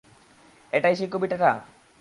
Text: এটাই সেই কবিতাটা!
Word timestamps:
এটাই 0.73 0.95
সেই 0.95 1.09
কবিতাটা! 1.09 1.49